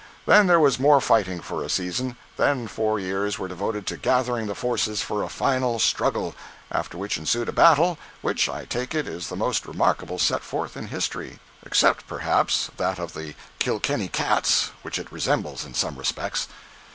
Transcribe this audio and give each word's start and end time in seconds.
Then 0.25 0.47
there 0.47 0.59
was 0.59 0.79
more 0.79 0.99
fighting 0.99 1.41
for 1.41 1.61
a 1.63 1.69
season; 1.69 2.17
then 2.35 2.67
four 2.67 2.99
years 2.99 3.37
were 3.37 3.47
devoted 3.47 3.85
to 3.85 3.97
gathering 3.97 4.47
the 4.47 4.55
forces 4.55 5.03
for 5.03 5.21
a 5.21 5.29
final 5.29 5.77
struggle—after 5.77 6.97
which 6.97 7.19
ensued 7.19 7.47
a 7.49 7.51
battle, 7.51 7.99
which, 8.23 8.49
I 8.49 8.65
take 8.65 8.95
it, 8.95 9.07
is 9.07 9.27
the 9.27 9.35
most 9.35 9.67
remarkable 9.67 10.17
set 10.17 10.41
forth 10.41 10.75
in 10.75 10.87
history,—except, 10.87 12.07
perhaps, 12.07 12.71
that 12.77 12.97
of 12.97 13.13
the 13.13 13.35
Kilkenny 13.59 14.07
cats, 14.07 14.71
which 14.81 14.97
it 14.97 15.11
resembles 15.11 15.65
in 15.65 15.75
some 15.75 15.95
respects. 15.99 16.47